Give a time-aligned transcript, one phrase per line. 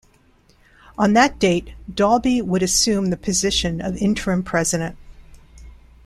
[0.97, 4.97] On that date Dalbey would assume the position of Interim President.